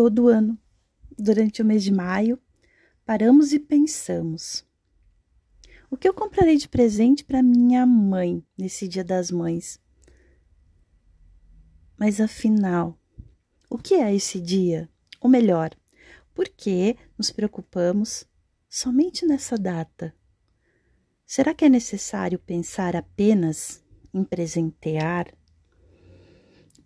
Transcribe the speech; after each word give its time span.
todo 0.00 0.28
ano, 0.28 0.58
durante 1.18 1.60
o 1.60 1.64
mês 1.64 1.84
de 1.84 1.92
maio, 1.92 2.40
paramos 3.04 3.52
e 3.52 3.58
pensamos: 3.58 4.66
o 5.90 5.96
que 5.96 6.08
eu 6.08 6.14
comprarei 6.14 6.56
de 6.56 6.66
presente 6.66 7.22
para 7.22 7.42
minha 7.42 7.84
mãe 7.84 8.42
nesse 8.56 8.88
Dia 8.88 9.04
das 9.04 9.30
Mães? 9.30 9.78
Mas 11.98 12.18
afinal, 12.18 12.98
o 13.68 13.76
que 13.76 13.92
é 13.92 14.14
esse 14.14 14.40
dia? 14.40 14.88
Ou 15.20 15.28
melhor, 15.28 15.76
por 16.34 16.48
que 16.48 16.96
nos 17.18 17.30
preocupamos 17.30 18.24
somente 18.70 19.26
nessa 19.26 19.58
data? 19.58 20.14
Será 21.26 21.52
que 21.52 21.66
é 21.66 21.68
necessário 21.68 22.38
pensar 22.38 22.96
apenas 22.96 23.84
em 24.14 24.24
presentear? 24.24 25.30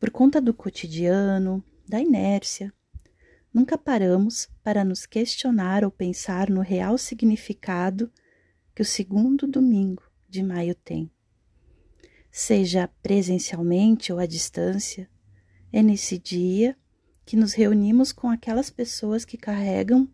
Por 0.00 0.10
conta 0.10 0.40
do 0.40 0.52
cotidiano, 0.52 1.62
da 1.86 2.00
inércia, 2.00 2.74
nunca 3.54 3.78
paramos 3.78 4.48
para 4.64 4.84
nos 4.84 5.06
questionar 5.06 5.84
ou 5.84 5.90
pensar 5.90 6.50
no 6.50 6.60
real 6.60 6.98
significado 6.98 8.10
que 8.74 8.82
o 8.82 8.84
segundo 8.84 9.46
domingo 9.46 10.02
de 10.28 10.42
maio 10.42 10.74
tem. 10.74 11.08
Seja 12.32 12.88
presencialmente 13.00 14.12
ou 14.12 14.18
à 14.18 14.26
distância, 14.26 15.08
é 15.72 15.80
nesse 15.80 16.18
dia 16.18 16.76
que 17.24 17.36
nos 17.36 17.52
reunimos 17.52 18.12
com 18.12 18.28
aquelas 18.28 18.68
pessoas 18.70 19.24
que 19.24 19.38
carregam 19.38 20.08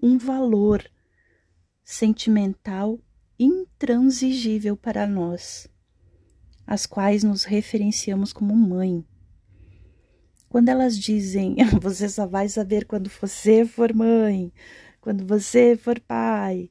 um 0.00 0.16
valor 0.16 0.88
sentimental 1.82 2.98
intransigível 3.38 4.76
para 4.76 5.06
nós, 5.06 5.68
as 6.64 6.86
quais 6.86 7.24
nos 7.24 7.44
referenciamos 7.44 8.32
como 8.32 8.56
mãe. 8.56 9.04
Quando 10.54 10.68
elas 10.68 10.96
dizem, 10.96 11.56
você 11.82 12.08
só 12.08 12.28
vai 12.28 12.48
saber 12.48 12.84
quando 12.84 13.10
você 13.10 13.66
for 13.66 13.92
mãe, 13.92 14.52
quando 15.00 15.26
você 15.26 15.76
for 15.76 15.98
pai, 15.98 16.70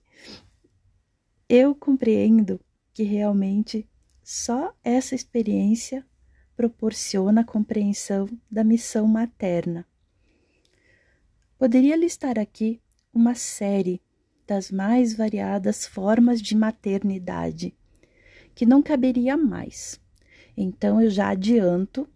eu 1.49 1.75
compreendo 1.75 2.61
que 2.94 3.03
realmente 3.03 3.85
só 4.23 4.73
essa 4.85 5.16
experiência 5.16 6.02
proporciona 6.55 7.41
a 7.41 7.44
compreensão 7.44 8.30
da 8.49 8.63
missão 8.63 9.05
materna. 9.05 9.85
Poderia 11.59 11.97
listar 11.97 12.39
aqui 12.39 12.79
uma 13.13 13.35
série 13.35 14.02
das 14.47 14.72
mais 14.72 15.13
variadas 15.13 15.85
formas 15.85 16.41
de 16.41 16.55
maternidade, 16.55 17.75
que 18.55 18.66
não 18.66 18.81
caberia 18.81 19.35
mais. 19.35 20.00
Então 20.55 21.02
eu 21.02 21.09
já 21.09 21.31
adianto 21.31 22.07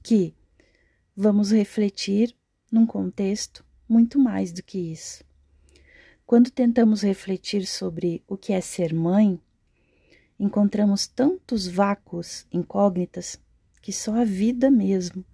que 0.00 0.32
vamos 1.16 1.52
refletir 1.52 2.34
num 2.70 2.86
contexto 2.86 3.64
muito 3.88 4.18
mais 4.18 4.52
do 4.52 4.62
que 4.62 4.78
isso. 4.78 5.24
Quando 6.26 6.50
tentamos 6.50 7.02
refletir 7.02 7.66
sobre 7.66 8.24
o 8.26 8.36
que 8.36 8.52
é 8.52 8.60
ser 8.60 8.92
mãe, 8.94 9.40
encontramos 10.38 11.06
tantos 11.06 11.66
vácuos, 11.66 12.46
incógnitas, 12.50 13.38
que 13.80 13.92
só 13.92 14.16
a 14.16 14.24
vida 14.24 14.70
mesmo 14.70 15.24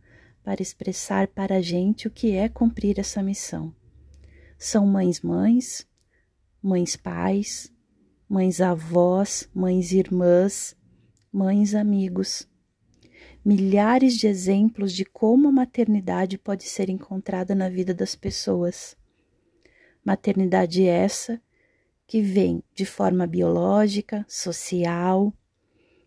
para 0.43 0.61
expressar 0.61 1.29
para 1.29 1.57
a 1.57 1.63
gente 1.63 2.09
o 2.09 2.11
que 2.11 2.33
é 2.33 2.49
cumprir 2.49 2.99
essa 2.99 3.23
missão. 3.23 3.75
São 4.59 4.87
mães 4.87 5.21
mães, 5.21 5.87
mães 6.61 6.97
pais, 6.97 7.73
mães 8.29 8.61
avós, 8.61 9.49
mães 9.55 9.93
irmãs, 9.93 10.77
mães 11.33 11.75
amigos. 11.75 12.50
Milhares 13.45 14.19
de 14.19 14.27
exemplos 14.27 14.93
de 14.93 15.05
como 15.05 15.49
a 15.49 15.53
maternidade 15.53 16.37
pode 16.37 16.65
ser 16.65 16.91
encontrada 16.91 17.55
na 17.55 17.69
vida 17.69 17.95
das 17.95 18.15
pessoas. 18.15 18.97
Maternidade 20.05 20.87
essa 20.87 21.41
que 22.07 22.21
vem 22.21 22.63
de 22.75 22.85
forma 22.85 23.27
biológica, 23.27 24.27
social 24.29 25.33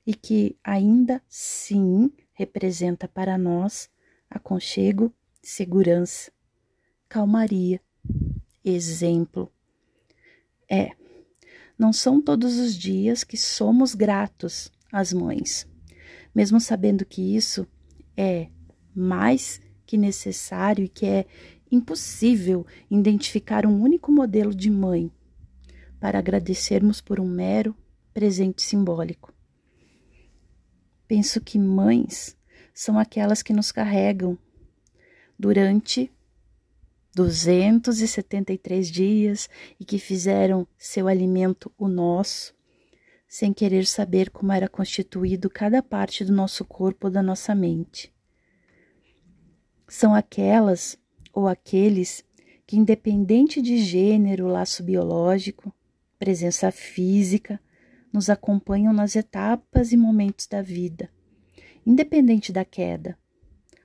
e 0.05 0.13
que 0.13 0.57
ainda 0.63 1.21
sim 1.27 2.11
representa 2.33 3.07
para 3.07 3.37
nós 3.37 3.89
aconchego, 4.29 5.11
segurança, 5.41 6.31
calmaria, 7.07 7.81
exemplo. 8.63 9.51
É, 10.69 10.91
não 11.77 11.91
são 11.91 12.21
todos 12.21 12.57
os 12.57 12.75
dias 12.75 13.23
que 13.23 13.37
somos 13.37 13.95
gratos 13.95 14.71
às 14.91 15.13
mães, 15.13 15.67
mesmo 16.33 16.59
sabendo 16.59 17.05
que 17.05 17.35
isso 17.35 17.67
é 18.15 18.47
mais 18.95 19.61
que 19.85 19.97
necessário 19.97 20.85
e 20.85 20.89
que 20.89 21.05
é 21.05 21.25
impossível 21.71 22.65
identificar 22.89 23.65
um 23.65 23.81
único 23.81 24.11
modelo 24.11 24.53
de 24.53 24.69
mãe 24.69 25.11
para 25.99 26.19
agradecermos 26.19 27.01
por 27.01 27.19
um 27.19 27.27
mero 27.27 27.75
presente 28.13 28.61
simbólico. 28.61 29.33
Penso 31.07 31.41
que 31.41 31.57
mães 31.57 32.37
são 32.73 32.97
aquelas 32.97 33.41
que 33.41 33.53
nos 33.53 33.71
carregam 33.71 34.37
durante 35.37 36.11
273 37.15 38.89
dias 38.89 39.49
e 39.79 39.85
que 39.85 39.99
fizeram 39.99 40.67
seu 40.77 41.07
alimento 41.07 41.71
o 41.77 41.87
nosso, 41.87 42.55
sem 43.33 43.51
querer 43.51 43.87
saber 43.87 44.29
como 44.29 44.51
era 44.51 44.69
constituído 44.69 45.49
cada 45.49 45.81
parte 45.81 46.23
do 46.23 46.31
nosso 46.31 46.63
corpo 46.63 47.07
ou 47.07 47.11
da 47.11 47.23
nossa 47.23 47.55
mente. 47.55 48.13
São 49.87 50.13
aquelas 50.13 50.99
ou 51.33 51.47
aqueles 51.47 52.23
que, 52.67 52.77
independente 52.77 53.59
de 53.59 53.79
gênero, 53.79 54.45
laço 54.45 54.83
biológico, 54.83 55.73
presença 56.19 56.71
física, 56.71 57.59
nos 58.13 58.29
acompanham 58.29 58.93
nas 58.93 59.15
etapas 59.15 59.91
e 59.91 59.97
momentos 59.97 60.45
da 60.45 60.61
vida, 60.61 61.09
independente 61.83 62.53
da 62.53 62.63
queda, 62.63 63.17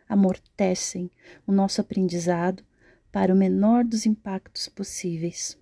amortecem 0.07 1.11
o 1.47 1.53
nosso 1.53 1.81
aprendizado 1.81 2.63
para 3.11 3.33
o 3.33 3.37
menor 3.37 3.83
dos 3.83 4.05
impactos 4.05 4.69
possíveis. 4.69 5.59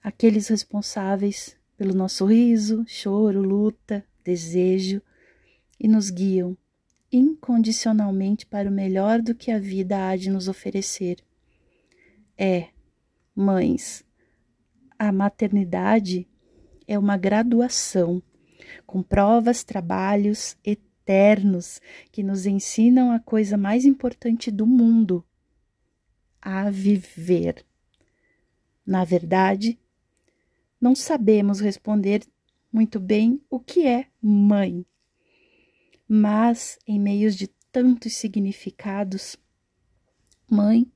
Aqueles 0.00 0.46
responsáveis 0.46 1.60
pelo 1.82 1.94
nosso 1.94 2.26
riso, 2.26 2.84
choro, 2.86 3.42
luta, 3.42 4.04
desejo 4.22 5.02
e 5.80 5.88
nos 5.88 6.10
guiam 6.10 6.56
incondicionalmente 7.10 8.46
para 8.46 8.68
o 8.68 8.72
melhor 8.72 9.20
do 9.20 9.34
que 9.34 9.50
a 9.50 9.58
vida 9.58 10.08
há 10.08 10.14
de 10.14 10.30
nos 10.30 10.46
oferecer. 10.46 11.16
É, 12.38 12.68
mães, 13.34 14.04
a 14.96 15.10
maternidade 15.10 16.28
é 16.86 16.96
uma 16.96 17.16
graduação 17.16 18.22
com 18.86 19.02
provas, 19.02 19.64
trabalhos 19.64 20.56
eternos 20.64 21.80
que 22.12 22.22
nos 22.22 22.46
ensinam 22.46 23.10
a 23.10 23.18
coisa 23.18 23.56
mais 23.56 23.84
importante 23.84 24.52
do 24.52 24.68
mundo: 24.68 25.24
a 26.40 26.70
viver. 26.70 27.66
Na 28.86 29.04
verdade, 29.04 29.81
não 30.82 30.94
sabemos 30.94 31.60
responder 31.60 32.22
muito 32.70 33.00
bem 33.00 33.40
o 33.48 33.58
que 33.58 33.86
é 33.86 34.08
mãe 34.20 34.84
mas 36.14 36.78
em 36.86 37.00
meios 37.00 37.34
de 37.34 37.48
tantos 37.72 38.16
significados, 38.16 39.34
mãe 40.46 40.92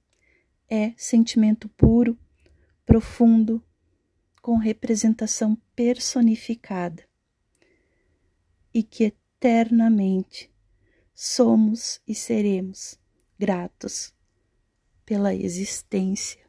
é 0.69 0.93
sentimento 0.95 1.71
puro, 1.71 2.19
profundo, 2.85 3.65
com 4.43 4.59
representação 4.59 5.57
personificada 5.75 7.03
e 8.75 8.83
que 8.83 9.05
eternamente 9.05 10.53
somos 11.15 11.99
e 12.07 12.15
seremos 12.15 13.01
gratos 13.39 14.15
pela 15.07 15.35
existência. 15.35 16.46